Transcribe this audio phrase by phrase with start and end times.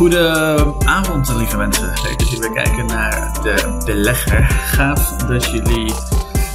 [0.00, 1.86] Goedenavond, lieve mensen.
[1.86, 4.44] Leuk dat jullie weer kijken naar de belegger.
[4.50, 5.92] Gaaf dat jullie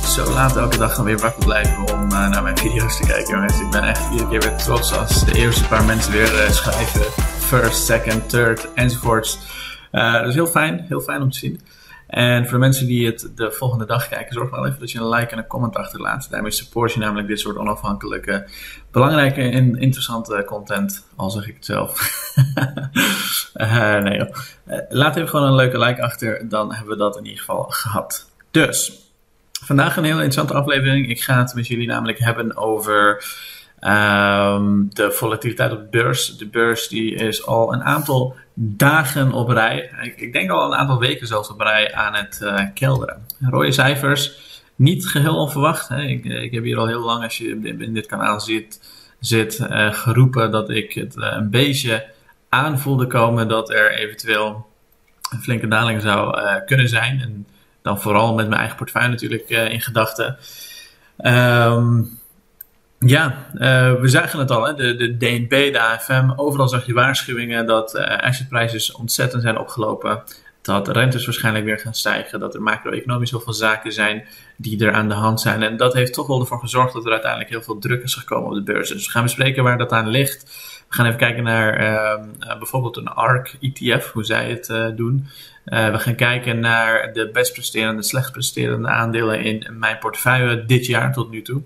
[0.05, 3.39] zo laat elke dag dan weer wakker blijven om uh, naar mijn video's te kijken.
[3.39, 3.65] Mensen.
[3.65, 7.01] Ik ben echt iedere keer weer trots als de eerste paar mensen weer uh, schrijven.
[7.39, 9.39] First, second, third, enzovoorts.
[9.91, 11.61] Uh, dat is heel fijn, heel fijn om te zien.
[12.07, 14.99] En voor de mensen die het de volgende dag kijken, zorg wel even dat je
[14.99, 16.27] een like en een comment achterlaat.
[16.29, 18.47] Daarmee support je namelijk dit soort onafhankelijke,
[18.91, 21.07] belangrijke en interessante content.
[21.15, 22.23] Al zeg ik het zelf.
[23.55, 24.35] uh, nee joh.
[24.67, 27.63] Uh, laat even gewoon een leuke like achter, dan hebben we dat in ieder geval
[27.63, 28.29] gehad.
[28.51, 28.91] Dus,
[29.63, 31.09] vandaag een hele interessante aflevering.
[31.09, 33.23] Ik ga het met jullie namelijk hebben over
[33.79, 36.37] Um, de volatiliteit op de beurs.
[36.37, 39.91] De beurs die is al een aantal dagen op rij.
[40.01, 43.25] Ik, ik denk al een aantal weken zelfs op rij aan het uh, kelderen.
[43.39, 44.39] Rode cijfers,
[44.75, 45.87] niet geheel onverwacht.
[45.87, 46.01] Hè.
[46.01, 48.79] Ik, ik, heb hier al heel lang, als je in dit kanaal zit,
[49.19, 52.05] zit uh, geroepen dat ik het uh, een beetje
[52.49, 54.65] aanvoelde komen dat er eventueel
[55.31, 57.21] een flinke daling zou kunnen zijn.
[57.21, 57.47] En
[57.81, 60.37] dan vooral met mijn eigen portefeuille natuurlijk in gedachten.
[61.17, 62.19] Um,
[63.05, 64.73] ja, uh, we zagen het al, hè?
[64.73, 70.23] De, de DNB, de AFM, overal zag je waarschuwingen dat uh, assetprijzen ontzettend zijn opgelopen.
[70.61, 72.39] Dat rentes waarschijnlijk weer gaan stijgen.
[72.39, 75.63] Dat er macro-economisch heel veel zaken zijn die er aan de hand zijn.
[75.63, 78.49] En dat heeft toch wel ervoor gezorgd dat er uiteindelijk heel veel druk is gekomen
[78.49, 78.89] op de beurs.
[78.89, 80.43] Dus we gaan bespreken waar dat aan ligt.
[80.89, 85.27] We gaan even kijken naar uh, bijvoorbeeld een ARK ETF, hoe zij het doen.
[85.63, 91.13] We gaan kijken naar de best presterende, slecht presterende aandelen in mijn portefeuille dit jaar
[91.13, 91.61] tot nu toe.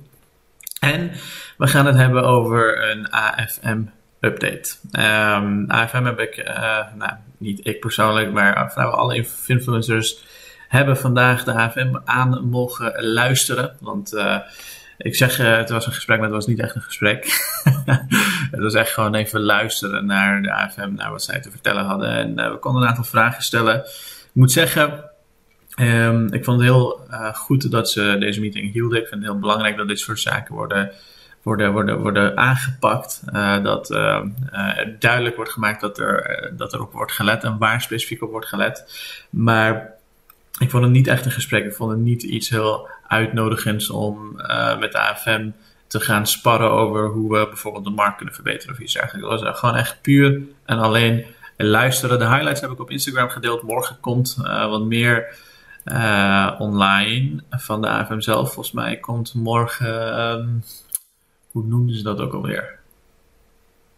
[0.80, 1.12] En
[1.58, 4.76] we gaan het hebben over een AFM-update.
[4.92, 10.24] Um, ehm, AFM heb ik, uh, nou, niet ik persoonlijk, maar vrijwel alle influencers
[10.68, 13.76] hebben vandaag de AFM aan mogen luisteren.
[13.80, 14.38] Want uh,
[14.98, 17.26] ik zeg, uh, het was een gesprek, maar het was niet echt een gesprek.
[18.52, 22.10] het was echt gewoon even luisteren naar de AFM, naar wat zij te vertellen hadden.
[22.10, 23.76] En we konden een aantal vragen stellen.
[23.76, 25.09] Ik moet zeggen,
[25.80, 29.00] Um, ik vond het heel uh, goed dat ze deze meeting hielden.
[29.00, 30.92] Ik vind het heel belangrijk dat dit soort zaken worden,
[31.42, 33.22] worden, worden, worden aangepakt.
[33.34, 34.26] Uh, dat uh,
[35.00, 38.48] duidelijk wordt gemaakt dat er, dat er op wordt gelet en waar specifiek op wordt
[38.48, 39.04] gelet.
[39.30, 39.94] Maar
[40.60, 41.66] ik vond het niet echt een gesprek.
[41.66, 44.36] Ik vond het niet iets heel uitnodigends om
[44.80, 45.50] met de AFM
[45.88, 49.30] te gaan sparren over hoe we bijvoorbeeld de markt kunnen verbeteren of iets dergelijks.
[49.30, 51.26] Het was gewoon echt puur en alleen
[51.58, 52.20] luisteren.
[52.20, 53.62] De highlights heb ik op Instagram gedeeld.
[53.62, 54.38] Morgen komt
[54.70, 55.48] wat meer
[55.86, 58.54] uh, online van de AFM zelf.
[58.54, 60.64] Volgens mij komt morgen, um,
[61.52, 62.78] hoe noemden ze dat ook alweer?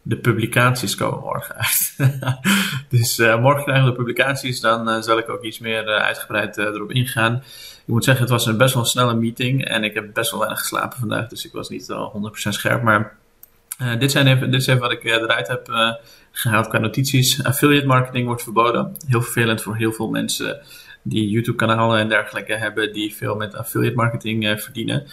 [0.01, 1.95] De publicaties komen morgen uit.
[2.89, 6.57] dus uh, morgen krijgen we de publicaties, dan uh, zal ik ook iets meer uitgebreid
[6.57, 7.35] erop ingaan.
[7.35, 10.31] Ik moet zeggen, het was een best wel een snelle meeting en ik heb best
[10.31, 12.81] wel weinig geslapen vandaag, dus ik was niet al 100% scherp.
[12.83, 13.17] Maar
[13.99, 15.95] dit, zijn even, dit is even wat ik eruit heb
[16.31, 17.43] gehaald qua notities.
[17.43, 18.95] Affiliate marketing wordt verboden.
[19.07, 20.61] Heel vervelend voor heel veel mensen
[21.01, 25.03] die YouTube-kanalen en dergelijke hebben die veel met affiliate marketing uh, verdienen.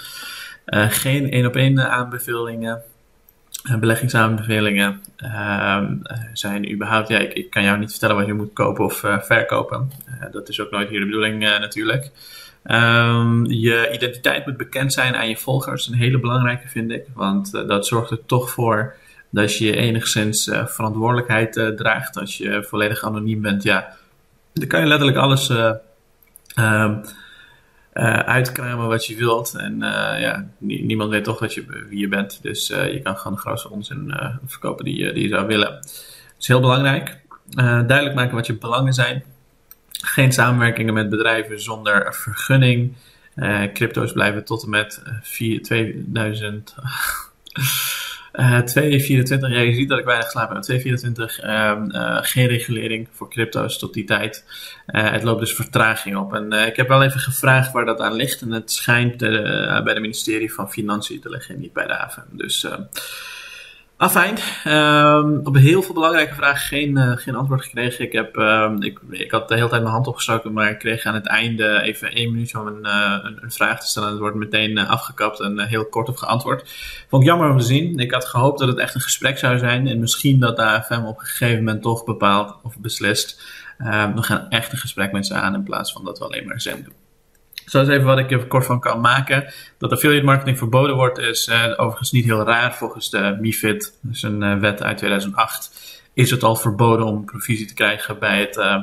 [0.66, 2.82] Uh, geen één op één aanbevelingen.
[3.70, 5.96] Uh, beleggingsaanbevelingen ehm,
[6.32, 9.90] zijn überhaupt, ja, ik, kan jou niet vertellen wat je moet kopen of verkopen.
[10.30, 12.10] dat is ook nooit hier de bedoeling natuurlijk.
[12.64, 15.86] Um, je identiteit moet bekend zijn aan je volgers.
[15.86, 18.94] Een hele belangrijke vind ik, want dat zorgt er toch voor
[19.30, 22.18] dat je enigszins verantwoordelijkheid draagt.
[22.18, 23.97] Als je volledig anoniem bent, ja,
[24.58, 25.72] dan kan je letterlijk alles uh,
[26.56, 27.00] uh,
[28.18, 29.54] uitkramen wat je wilt.
[29.54, 32.38] En uh, ja, niemand weet toch wat je, wie je bent.
[32.42, 34.14] Dus je kan gewoon de grootste onzin
[34.46, 35.70] verkopen die die je zou willen.
[35.70, 37.20] Dat is heel belangrijk.
[37.54, 39.24] duidelijk maken wat je belangen zijn.
[39.90, 42.96] Geen samenwerkingen met bedrijven zonder vergunning.
[43.72, 46.74] crypto's blijven tot en met 4, 2000.
[48.40, 50.62] Uh, 224, ja, je ziet dat ik weinig slaap heb.
[50.62, 54.44] 224, uh, uh, geen regulering voor crypto's tot die tijd.
[54.86, 56.34] Uh, het loopt dus vertraging op.
[56.34, 58.40] En ik heb wel even gevraagd waar dat aan ligt.
[58.40, 62.24] En het schijnt bij het ministerie van Financiën te liggen, niet bij de haven.
[62.30, 62.66] Dus
[63.98, 68.04] Afijn, um, op heel veel belangrijke vragen geen, uh, geen antwoord gekregen.
[68.04, 71.04] Ik, heb, um, ik, ik had de hele tijd mijn hand opgestoken, maar ik kreeg
[71.04, 74.08] aan het einde even één minuut om een, uh, een, vraag te stellen.
[74.08, 76.68] Het wordt meteen uh, afgekapt en heel kort op geantwoord.
[77.08, 77.98] Vond ik jammer om te zien.
[77.98, 81.04] Ik had gehoopt dat het echt een gesprek zou zijn en misschien dat de AFM
[81.04, 83.42] op een gegeven moment toch bepaalt of beslist.
[83.78, 86.46] Ehm, we gaan echt een gesprek met ze aan in plaats van dat we alleen
[86.46, 87.07] maar zend doen.
[87.68, 89.52] Zo is even wat ik er kort van kan maken.
[89.78, 92.74] Dat affiliate marketing verboden wordt is uh, overigens niet heel raar.
[92.74, 97.66] Volgens de MIFID, dus een uh, wet uit 2008, is het al verboden om provisie
[97.66, 98.82] te krijgen bij het uh,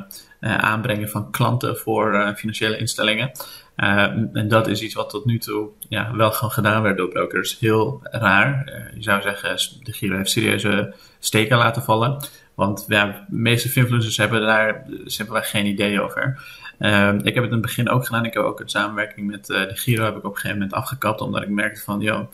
[0.58, 3.30] aanbrengen van klanten voor financiële instellingen.
[3.76, 7.58] en dat is iets wat tot nu toe ja, wel gewoon gedaan werd door brokers.
[7.58, 8.64] Heel raar.
[8.94, 12.24] je zou zeggen, de Giro heeft serieuze steken laten vallen.
[12.54, 16.40] Want de meeste influencers hebben daar simpelweg geen idee over.
[16.78, 18.24] Ehm, ik heb het in het begin ook gedaan.
[18.24, 21.20] Ik heb ook een samenwerking met de Giro heb ik op een gegeven moment afgekapt.
[21.20, 22.32] Omdat ik merkte van, joh,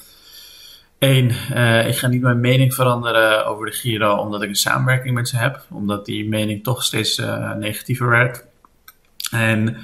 [0.99, 1.29] één,
[1.87, 5.37] ik ga niet mijn mening veranderen over de Giro omdat ik een samenwerking met ze
[5.37, 5.67] heb.
[5.71, 7.17] Omdat die mening toch steeds
[7.59, 8.45] negatiever werd.
[9.31, 9.77] En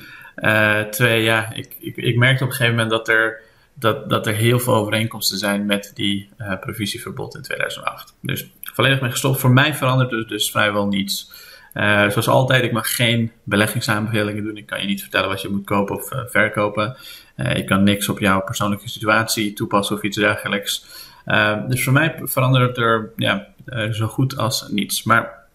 [0.91, 3.47] twee, ja, ik, ik, ik merkte op een gegeven moment dat er
[3.79, 8.15] dat, dat er heel veel overeenkomsten zijn met die provisieverbod in 2008.
[8.21, 9.41] Dus volledig mee gestopt.
[9.41, 11.33] Voor mij verandert dus, dus vrijwel niets.
[11.75, 14.57] Uh, zoals altijd, ik mag geen beleggingsaanbevelingen doen.
[14.57, 16.97] Ik kan je niet vertellen wat je moet kopen of uh, verkopen.
[17.37, 20.85] ik kan niks op jouw persoonlijke situatie toepassen of iets dergelijks.
[21.69, 23.47] dus voor mij verandert er ja,
[23.91, 25.03] zo goed als niets.
[25.03, 25.47] Maar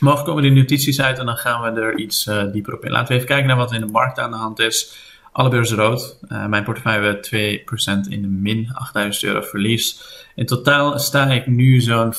[0.00, 2.90] morgen komen die notities uit en dan gaan we er iets dieper op in.
[2.90, 5.07] Laten we even kijken naar wat in de markt aan de hand is.
[5.38, 6.18] Alle beurzen rood.
[6.28, 7.16] Uh, mijn portefeuille
[8.06, 10.02] 2% in de min, 8000 euro verlies.
[10.34, 12.18] In totaal sta ik nu zo'n 15%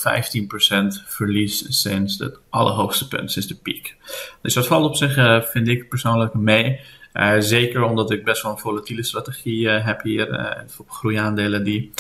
[1.06, 3.96] verlies sinds het allerhoogste punt, sinds de piek.
[4.42, 6.80] Dus dat valt op zich, uh, vind ik persoonlijk mee.
[7.14, 10.58] Uh, zeker omdat ik best wel een volatiele strategie heb hier.
[10.78, 11.92] op groeiaandelen die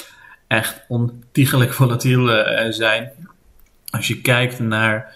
[0.48, 2.28] echt ontiegelijk volatiel
[2.70, 3.12] zijn.
[3.90, 5.16] Als je kijkt naar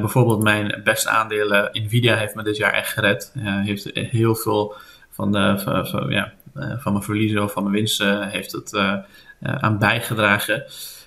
[0.00, 3.32] bijvoorbeeld mijn beste aandelen, Nvidia heeft me dit jaar echt gered.
[3.40, 4.76] heeft heel veel
[5.18, 6.10] van, de, van,
[6.54, 8.92] eh, van mijn verliezen of van mijn winsten heeft het eh,
[9.40, 10.64] eh, aan bijgedragen.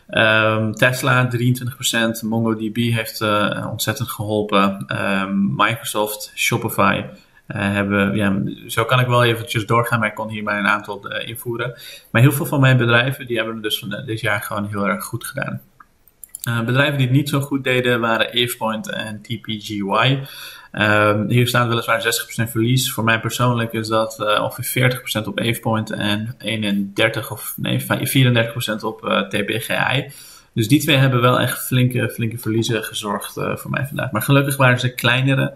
[0.10, 3.22] Um, Tesla 23%, MongoDB heeft
[3.70, 4.86] ontzettend geholpen.
[5.22, 7.04] Um, Microsoft, Shopify
[7.48, 11.08] hebben, ja, zo kan ik wel eventjes doorgaan, maar ik kon hier maar een aantal
[11.18, 11.80] invoeren.
[12.12, 14.88] Maar heel veel van mijn bedrijven die hebben het dus van dit jaar gewoon heel
[14.88, 15.62] erg goed gedaan.
[16.66, 20.20] bedrijven die het niet zo goed deden waren AvePoint en TPGY.
[20.72, 22.02] Um, hier staat weliswaar
[22.48, 22.94] 60% verlies.
[22.94, 27.86] Voor mij persoonlijk is dat uh, ongeveer 40% op AvePoint en 31 of nee, 34%
[28.82, 30.12] op uh, eh, TPGI.
[30.54, 34.12] Dus die twee hebben wel echt flinke, flinke verliezen gezorgd uh, voor mij vandaag.
[34.12, 35.54] Maar gelukkig waren ze kleinere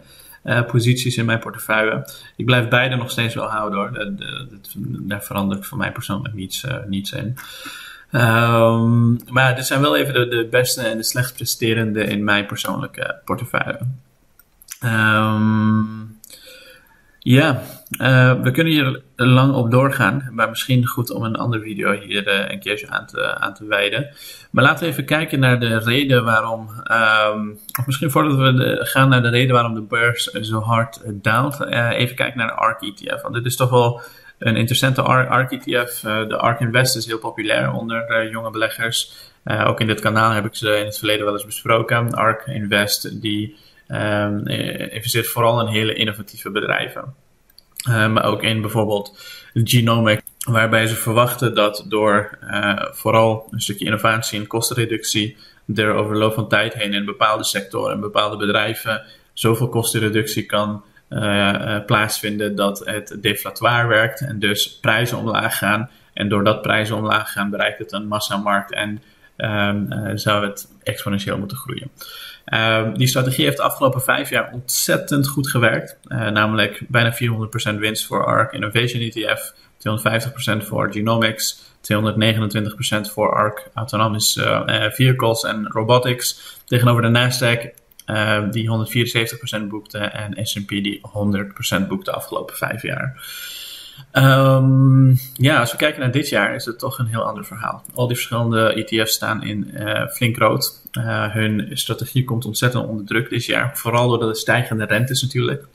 [0.68, 2.08] posities in mijn portefeuille.
[2.36, 3.94] Ik blijf beide nog steeds wel houden hoor.
[3.94, 4.48] De,
[4.80, 7.36] daar verandert voor mij persoonlijk niets, niets in.
[8.12, 13.16] Um, maar dit zijn wel even de beste en de slecht presterende in mijn persoonlijke
[13.26, 13.80] portefeuille.
[14.86, 16.20] Um,
[17.28, 17.62] ja,
[18.02, 22.28] uh, we kunnen hier lang op doorgaan, maar misschien goed om een andere video hier
[22.28, 24.10] uh, een keertje aan te, aan te wijden.
[24.52, 28.80] Maar laten we even kijken naar de reden waarom, um, of misschien voordat we de,
[28.82, 32.54] gaan naar de reden waarom de beurs zo hard daalt, uh, even kijken naar de
[32.54, 33.22] ARK ETF.
[33.22, 34.02] Want dit is toch wel
[34.40, 36.00] een interessante ARK ETF.
[36.00, 39.14] de ARK Invest is heel populair onder jonge beleggers.
[39.46, 42.14] ook in dit kanaal heb ik ze in het verleden wel eens besproken.
[42.14, 43.56] ARK Invest die
[43.88, 47.14] um, investeert vooral in hele innovatieve bedrijven.
[47.90, 49.20] Uh, maar ook in bijvoorbeeld
[49.54, 55.38] genomic, waarbij ze verwachten dat door uh, vooral een stukje innovatie en kostenreductie
[55.76, 59.04] er over loop van tijd heen in bepaalde sectoren en bepaalde bedrijven
[59.34, 65.90] zoveel kostenreductie kan uh, plaatsvinden dat het deflatoir werkt en dus prijzen omlaag gaan.
[66.14, 69.02] En doordat prijzen omlaag gaan, bereikt het een massamarkt en
[69.38, 71.92] um, zou het exponentieel moeten groeien.
[72.46, 75.98] Uh, die strategie heeft de afgelopen vijf jaar ontzettend goed gewerkt.
[76.08, 79.54] Uh, namelijk bijna 400% winst voor ARK Innovation ETF,
[80.64, 86.60] 250% voor Genomics, 229% voor ARK Autonomous uh, Vehicles en Robotics.
[86.66, 87.84] Tegenover de Nasdaq,
[88.52, 88.70] die
[89.64, 91.02] 174% boekte, en S&P die
[91.84, 93.22] 100% boekte de afgelopen vijf jaar.
[94.18, 97.84] Um, ja, als we kijken naar dit jaar is het toch een heel ander verhaal.
[97.94, 100.82] Al die verschillende ETF's staan in uh, flink rood.
[100.92, 103.78] Uh, hun strategie komt ontzettend onder druk dit jaar.
[103.78, 105.66] Vooral door de stijgende rentes natuurlijk.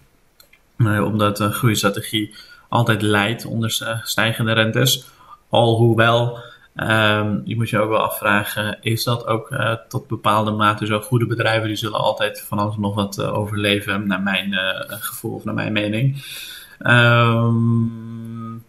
[0.79, 2.35] Omdat een groeistrategie
[2.69, 5.05] altijd leidt onder stijgende rentes.
[5.49, 6.39] Alhoewel,
[6.77, 9.57] um, je moet je ook wel afvragen, is dat ook
[9.89, 11.01] tot bepaalde mate zo?
[11.01, 14.55] Goede bedrijven die zullen altijd van alles nog wat overleven, naar mijn
[14.89, 16.25] gevoel of naar mijn mening.
[16.87, 18.65] Um,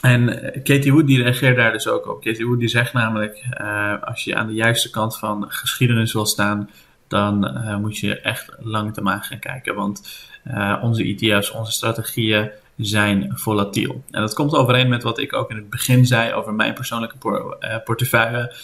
[0.00, 0.26] en
[0.62, 2.22] Katie Wood die reageert daar dus ook op.
[2.22, 6.26] Katie Wood die zegt namelijk, uh, als je aan de juiste kant van geschiedenis wil
[6.26, 6.70] staan,
[7.08, 9.74] dan uh, moet je echt lang te gaan kijken.
[9.74, 14.02] Want uh, onze ETF's, onze strategieën zijn volatiel.
[14.10, 17.16] En dat komt overeen met wat ik ook in het begin zei over mijn persoonlijke
[17.18, 18.54] por portefeuille.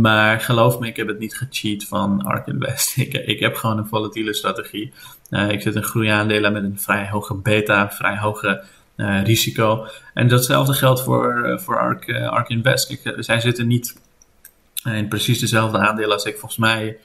[0.00, 2.96] maar geloof me, ik heb het niet gecheat van ARK Invest.
[3.06, 4.92] ik, ik heb gewoon een volatiele strategie.
[5.48, 8.64] ik zit in groeiaandelen met een vrij hoge beta, vrij hoge
[9.00, 9.86] uh, risico.
[10.14, 12.98] En datzelfde geldt voor, uh, voor ARK, uh, ARK Invest.
[13.16, 14.00] Zij zitten niet
[14.84, 16.38] in precies dezelfde aandelen als ik.
[16.38, 16.98] Volgens mij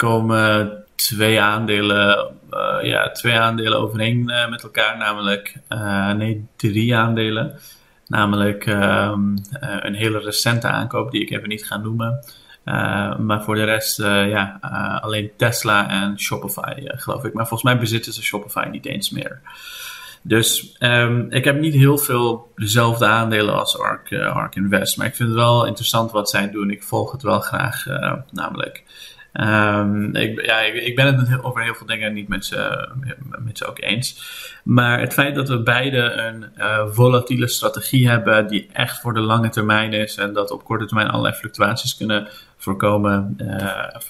[0.00, 2.34] komen twee aandelen,
[2.82, 4.96] ja, twee aandelen overeen met elkaar.
[4.96, 5.54] Namelijk,
[6.16, 7.58] nee, drie aandelen.
[8.06, 12.24] Namelijk um, een hele recente aankoop die ik even niet ga noemen.
[13.18, 14.58] maar voor de rest, ja,
[15.02, 17.32] alleen Tesla en Shopify, geloof ik.
[17.32, 19.40] Maar volgens mij bezitten ze Shopify niet eens meer.
[20.22, 24.96] Dus um, ik heb niet heel veel dezelfde aandelen als Ark, uh, Ark Invest.
[24.96, 26.70] Maar ik vind het wel interessant wat zij doen.
[26.70, 28.84] Ik volg het wel graag, uh, namelijk.
[29.32, 32.88] Um, ik, ja, ik, ik, ben het over heel veel dingen niet met ze,
[33.38, 34.22] met ze ook eens.
[34.64, 39.20] Maar het feit dat we beide een uh, volatiele strategie hebben die echt voor de
[39.20, 43.36] lange termijn is en dat op korte termijn allerlei fluctuaties kunnen voorkomen,
[43.96, 44.08] of,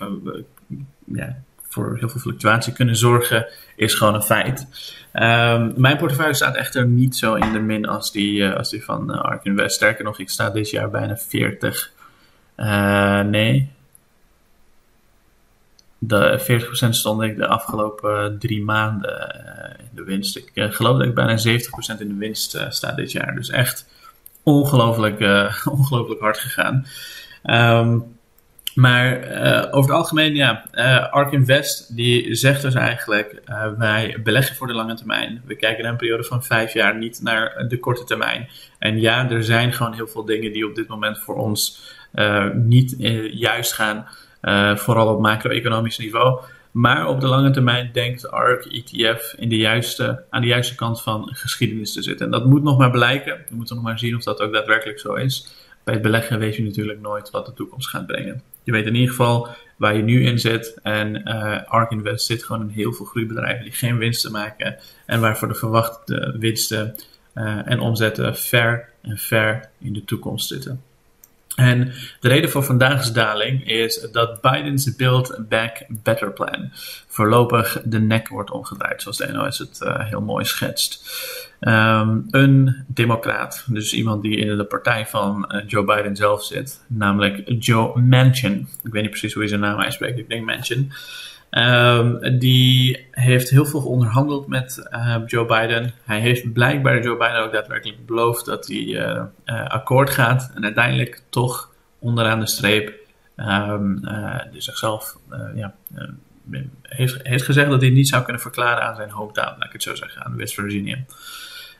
[1.04, 1.36] ja,
[1.68, 3.46] voor heel veel fluctuatie kunnen zorgen,
[3.76, 4.66] is gewoon een feit.
[5.12, 8.84] Um, mijn portefeuille staat echter niet zo in de min als die, uh, als die
[8.84, 9.74] van uh, Ark Invest.
[9.74, 11.92] Sterker nog, ik sta dit jaar bijna 40.
[12.56, 13.70] Uh, nee.
[16.02, 16.40] De
[16.86, 19.36] 40% stond ik de afgelopen drie maanden
[19.78, 20.36] in de winst.
[20.36, 23.34] Ik geloof dat ik bijna 70% in de winst sta dit jaar.
[23.34, 23.86] Dus echt
[24.42, 25.20] ongelooflijk,
[25.78, 26.86] ongelooflijk hard gegaan.
[27.44, 28.18] Um,
[28.74, 29.16] maar
[29.70, 33.42] over het algemeen, ja, uh, Ark Invest die zegt dus eigenlijk,
[33.78, 35.42] wij beleggen voor de lange termijn.
[35.44, 38.48] We kijken naar een periode van vijf jaar, niet naar de korte termijn.
[38.78, 41.82] En ja, er zijn gewoon heel veel dingen die op dit moment voor ons
[42.54, 42.94] niet
[43.32, 44.06] juist gaan,
[44.74, 46.40] vooral op macro-economisch niveau.
[46.70, 51.02] Maar op de lange termijn denkt ARK ETF in de juiste, aan de juiste kant
[51.02, 52.26] van geschiedenis te zitten.
[52.26, 53.44] En dat moet nog maar blijken.
[53.48, 55.54] We moeten nog maar zien of dat ook daadwerkelijk zo is.
[55.84, 58.42] Bij het beleggen weet je natuurlijk nooit wat de toekomst gaat brengen.
[58.62, 60.78] Je weet in ieder geval waar je nu in zit.
[60.82, 64.76] En uh, Ark Invest zit gewoon in heel veel groeibedrijven die geen winsten maken.
[65.06, 66.94] En waarvoor de verwachte winsten
[67.34, 70.82] uh, en omzetten ver en ver in de toekomst zitten.
[71.60, 76.70] En de reden voor vandaag's daling is dat Biden's Build Back Better plan
[77.06, 81.18] voorlopig de nek wordt omgedraaid, zoals de NOS het uh, heel mooi schetst.
[81.60, 86.84] Um, een democraat, dus iemand die in de partij van uh, Joe Biden zelf zit,
[86.86, 88.68] namelijk Joe Manchin.
[88.82, 90.92] Ik weet niet precies hoe hij zijn naam uitspreekt, ik denk Manchin.
[91.50, 95.92] Um, die heeft heel veel onderhandeld met uh, Joe Biden.
[96.04, 100.50] Hij heeft blijkbaar Joe Biden ook daadwerkelijk beloofd dat hij uh, uh, akkoord gaat.
[100.54, 102.92] En uiteindelijk toch onderaan de streep
[103.36, 104.00] um,
[104.52, 105.18] zichzelf
[105.54, 105.74] ja,
[106.82, 109.82] heeft, heeft gezegd dat hij niet zou kunnen verklaren aan zijn hometown, laat ik het
[109.82, 110.98] zo zeggen, aan West Virginia.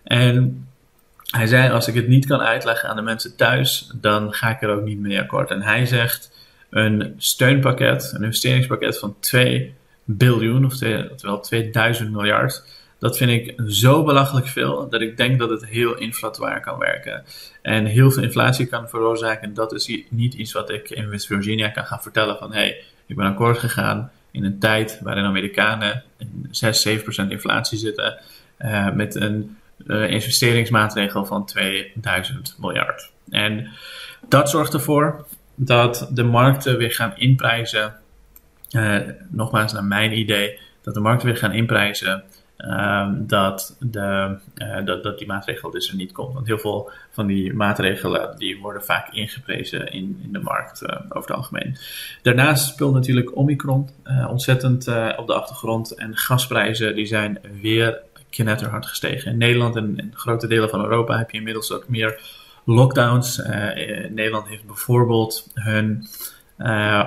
[0.03, 0.69] En
[1.31, 4.63] hij zei: Als ik het niet kan uitleggen aan de mensen thuis, dan ga ik
[4.63, 5.51] er ook niet mee akkoord.
[5.51, 6.31] En hij zegt:
[6.71, 9.75] Een steunpakket, een investeringspakket van 2
[10.05, 12.65] biljoen, oftewel 2000 miljard.
[12.99, 17.25] Dat vind ik zo belachelijk veel dat ik denk dat het heel inflatoir kan werken.
[17.63, 19.55] En heel veel inflatie kan veroorzaken.
[19.55, 22.83] Dat is niet iets wat ik in West Virginia kan gaan vertellen van hé, hey,
[23.07, 26.03] ik ben akkoord gegaan in een tijd waarin Amerikanen
[26.51, 26.93] 6, 7%
[27.29, 28.19] inflatie zitten.
[28.59, 33.11] Uh, met een uh, investeringsmaatregel van 2000 miljard.
[33.31, 33.69] En
[34.29, 35.27] dat zorgt ervoor
[35.63, 37.95] dat de markten weer gaan inprijzen.
[38.71, 38.99] Uh,
[39.29, 42.23] nogmaals, naar mijn idee, dat de markten weer gaan inprijzen
[42.59, 46.35] uh, dat, de, uh, dat, dat die maatregel dus er niet komt.
[46.35, 50.89] Want heel veel van die maatregelen die worden vaak ingeprezen in, in de markt uh,
[51.09, 51.77] over het algemeen.
[52.23, 53.89] Daarnaast speelt natuurlijk Omicron
[54.29, 55.95] ontzettend op de achtergrond.
[55.95, 58.01] En gasprijzen die zijn weer
[58.31, 59.33] knetterhard gestegen.
[59.33, 62.21] In Nederland en in grote delen van Europa heb je inmiddels ook meer
[62.71, 63.43] lockdowns.
[64.11, 66.07] Nederland heeft bijvoorbeeld hun,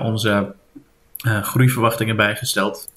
[0.01, 0.55] onze
[1.25, 2.91] groeiverwachtingen bijgesteld.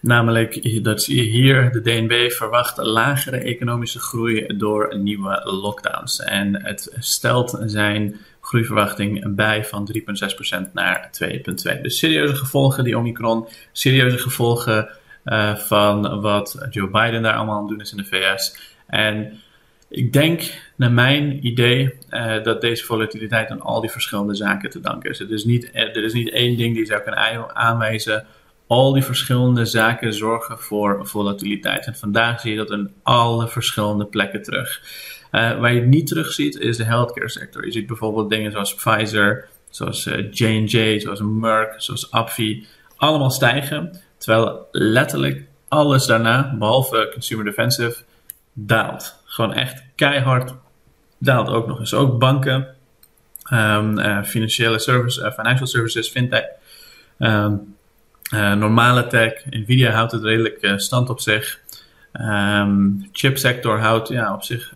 [0.00, 6.20] Namelijk dat hier, de DNB, verwacht lagere economische groei door nieuwe lockdowns.
[6.20, 9.90] En het stelt zijn groeiverwachting bij van
[10.66, 11.80] 3,6% naar 2,2%.
[11.82, 14.88] Dus serieuze gevolgen, die Omicron, serieuze gevolgen
[15.54, 18.56] van wat Joe Biden daar allemaal aan doen is in de VS.
[18.86, 19.40] En
[19.96, 20.42] ik denk,
[20.76, 25.18] naar mijn idee, uh, dat deze volatiliteit aan al die verschillende zaken te danken is.
[25.18, 28.26] Het is niet, er is niet één ding die zou kunnen aanwijzen
[28.66, 31.86] al die verschillende zaken zorgen voor volatiliteit.
[31.86, 34.80] En vandaag zie je dat in alle verschillende plekken terug.
[35.32, 37.64] Uh, waar je het niet terug ziet is de healthcare sector.
[37.64, 44.00] Je ziet bijvoorbeeld dingen zoals Pfizer, zoals J&J, zoals Merck, zoals AbbVie, allemaal stijgen.
[44.18, 47.96] Terwijl letterlijk alles daarna, behalve consumer defensive,
[48.52, 49.24] daalt.
[49.36, 50.54] Gewoon echt keihard
[51.18, 51.94] daalt ook nog eens.
[51.94, 52.66] Ook banken,
[53.52, 56.44] um, uh, financiële services, financial services, fintech.
[57.18, 57.74] Um,
[58.34, 61.60] uh, normale tech, Nvidia houdt het redelijk stand op zich.
[62.12, 64.74] Um, chipsector houdt ja, op zich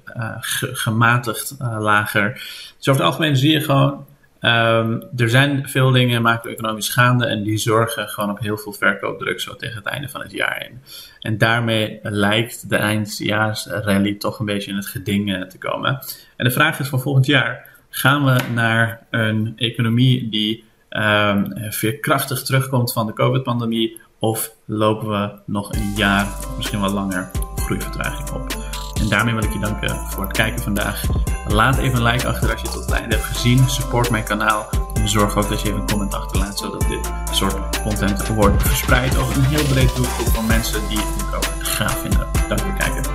[0.60, 2.32] gematigd lager.
[2.76, 4.06] Dus over het algemeen zie je gewoon,
[4.40, 9.40] um, er zijn veel dingen macro-economisch gaande en die zorgen gewoon op heel veel verkoopdruk
[9.40, 10.80] zo tegen het einde van het jaar in.
[11.20, 16.02] En daarmee lijkt de eindjaarsrally toch een beetje in het geding te komen.
[16.36, 22.42] En de vraag is van volgend jaar, gaan we naar een economie die um, veerkrachtig
[22.42, 24.00] terugkomt van de COVID-pandemie?
[24.18, 28.59] Of lopen we nog een jaar, misschien wel langer, groeivertraging op?
[29.00, 31.02] En daarmee wil ik je danken voor het kijken vandaag.
[31.48, 33.68] Laat even een like achter als je het tot het einde hebt gezien.
[33.68, 34.68] Support mijn kanaal.
[34.94, 39.16] En zorg ook dat je even een comment achterlaat, zodat dit soort content wordt verspreid
[39.16, 42.28] over een heel breed doelgroep van mensen die het ook gaaf vinden.
[42.48, 43.09] Dank voor het kijken.